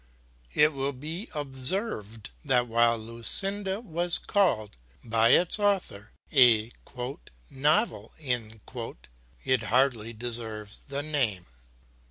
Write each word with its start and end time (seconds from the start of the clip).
It 0.55 0.73
will 0.73 0.93
be 0.93 1.29
observed 1.35 2.31
that 2.43 2.65
while 2.67 2.97
Lucinda 2.97 3.79
was 3.81 4.17
called 4.17 4.75
by 5.03 5.29
its 5.29 5.59
author 5.59 6.11
a 6.33 6.71
"novel," 7.51 8.11
it 8.17 9.61
hardly 9.61 10.11
deserves 10.13 10.83
that 10.85 11.05
name. 11.05 11.45